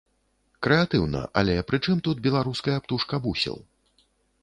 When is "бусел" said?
3.27-3.65